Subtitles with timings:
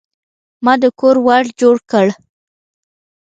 [0.63, 2.07] ما د کور ور جوړ کړ.